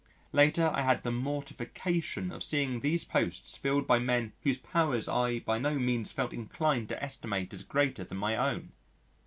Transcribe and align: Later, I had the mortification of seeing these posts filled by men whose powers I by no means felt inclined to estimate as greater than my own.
Later, 0.31 0.71
I 0.73 0.81
had 0.81 1.03
the 1.03 1.11
mortification 1.11 2.31
of 2.31 2.41
seeing 2.41 2.79
these 2.79 3.03
posts 3.05 3.55
filled 3.55 3.85
by 3.85 3.99
men 3.99 4.33
whose 4.41 4.57
powers 4.57 5.07
I 5.07 5.41
by 5.41 5.59
no 5.59 5.75
means 5.77 6.11
felt 6.11 6.33
inclined 6.33 6.89
to 6.89 7.03
estimate 7.03 7.53
as 7.53 7.61
greater 7.61 8.03
than 8.03 8.17
my 8.17 8.35
own. 8.35 8.71